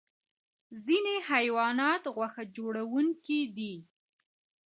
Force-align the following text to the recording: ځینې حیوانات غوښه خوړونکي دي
ځینې 0.85 1.15
حیوانات 1.29 2.03
غوښه 2.15 2.43
خوړونکي 2.59 3.41
دي 3.57 3.75